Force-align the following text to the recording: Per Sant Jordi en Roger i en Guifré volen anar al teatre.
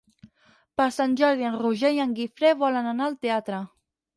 Per 0.81 0.87
Sant 0.95 1.13
Jordi 1.19 1.45
en 1.49 1.59
Roger 1.65 1.91
i 1.99 2.01
en 2.07 2.17
Guifré 2.21 2.55
volen 2.65 2.91
anar 2.95 3.11
al 3.11 3.19
teatre. 3.27 3.63